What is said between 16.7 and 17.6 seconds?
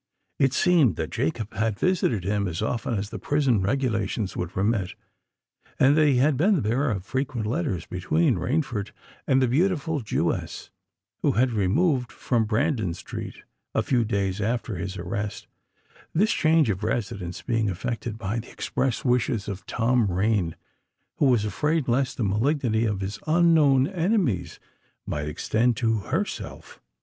of residence